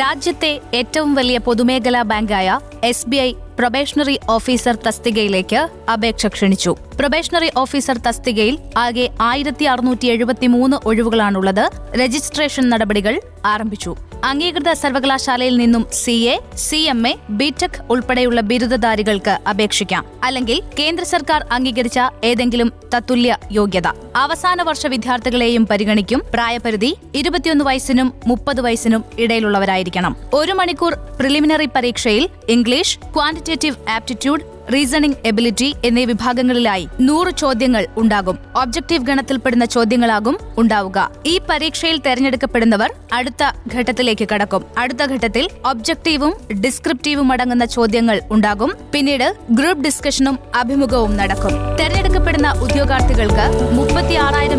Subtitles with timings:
[0.00, 2.48] രാജ്യത്തെ ഏറ്റവും വലിയ പൊതുമേഖലാ ബാങ്കായ
[2.88, 5.60] S B I probationary officer തസ്തികയിലേക്ക്
[5.94, 6.72] അപേക്ഷ ക്ഷണിച്ചു.
[6.98, 11.64] പ്രൊബേഷണറി ഓഫീസർ തസ്തികയിൽ ആകെ ആയിരത്തി അറുന്നൂറ്റി എഴുപത്തിമൂന്ന് ഒഴിവുകളാണുള്ളത്.
[12.02, 13.16] രജിസ്ട്രേഷൻ നടപടികൾ
[13.52, 13.92] ആരംഭിച്ചു.
[14.28, 20.04] അംഗീകൃത സർവകലാശാലയിൽ നിന്നും C A C M A B Tech ഉൾപ്പെടെയുള്ള ബിരുദധാരികൾക്ക് അപേക്ഷിക്കാം.
[20.24, 23.88] അല്ലെങ്കിൽ കേന്ദ്ര സർക്കാർ അംഗീകരിച്ച ഏതെങ്കിലും തത്തുല്യ യോഗ്യത.
[24.16, 30.16] അവസാന വർഷ വിദ്യാർത്ഥികളെയും പരിഗണിക്കും പ്രായപരിധി ഇരുപത്തിയൊന്ന് വയസ്സിനും മുപ്പത് വയസ്സിനും ഇടയിലുള്ളവരായിരിക്കണം.
[30.34, 34.42] ഒരു മണിക്കൂർ പ്രിലിമിനറി പരീക്ഷയിൽ English quantitative aptitude
[34.74, 38.38] reasoning ability എന്നീ വിഭാഗങ്ങളിലായി നൂറ് ചോദ്യങ്ങൾ ഉണ്ടാകും.
[38.62, 41.10] ഒബ്ജക്റ്റീവ് ഗണത്തിൽപ്പെടുന്ന ചോദ്യങ്ങളാകും ഉണ്ടാവുക.
[41.26, 43.42] ഈ പരീക്ഷയിൽ തെരഞ്ഞെടുക്കപ്പെടുന്നവർ അടുത്ത
[43.74, 44.64] ഘട്ടത്തിലേക്ക് കടക്കും.
[44.78, 48.72] അടുത്ത ഘട്ടത്തിൽ ഒബ്ജക്റ്റീവും ഡിസ്ക്രിപ്റ്റീവും അടങ്ങുന്ന ചോദ്യങ്ങൾ ഉണ്ടാകും.
[48.94, 51.54] പിന്നീട് ഗ്രൂപ്പ് ഡിസ്കഷനും അഭിമുഖവും നടക്കും.
[51.80, 54.16] തെരഞ്ഞെടുക്കപ്പെടുന്ന ഉദ്യോഗാർത്ഥികൾക്ക് മുപ്പത്തി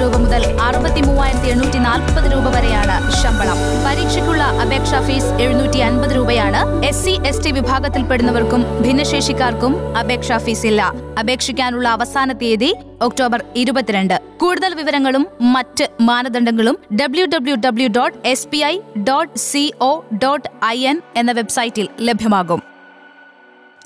[0.00, 1.00] രൂപ മുതൽ അറുപത്തി
[1.44, 3.58] മൂവായിരത്തി എണ്ണൂറ്റി നാൽപ്പത് രൂപ വരെയാണ് ശമ്പളം.
[3.86, 6.60] പരീക്ഷയ്ക്കുള്ള അപേക്ഷാ ഫീസ് എഴുന്നൂറ്റി അൻപത് രൂപയാണ്.
[6.88, 10.82] എസ് സി എസ് ടി വിഭാഗത്തിൽപ്പെടുന്നവർക്കും ഭിന്നശേഷിക്കാർക്കും അപേക്ഷാ ഫീസ് ഇല്ല
[11.20, 12.70] അപേക്ഷിക്കാനുള്ള അവസാന തീയതി
[13.02, 14.16] ഒക്ടോബർ ഇരുപത്തിരണ്ട്.
[14.42, 18.74] കൂടുതൽ വിവരങ്ങളും മറ്റ് മാനദണ്ഡങ്ങളും W W W dot S B I
[19.08, 19.92] dot C O
[20.24, 22.62] dot I N എന്ന വെബ്സൈറ്റിൽ ലഭ്യമാകും.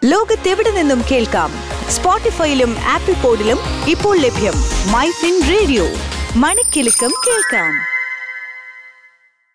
[0.04, 1.50] ലോകത്തെവിടെ നിന്നും കേൾക്കാം.
[1.96, 4.56] സ്പോട്ടിഫൈയിലും ആപ്പിൾ പോഡിലും ഇപ്പോൾ ലഭ്യം.
[4.92, 5.86] My fin radio.
[6.42, 7.72] മണിക്കെലക്കം കേൾക്കാം.